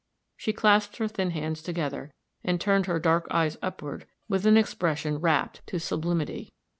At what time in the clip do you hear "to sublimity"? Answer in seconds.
5.67-6.51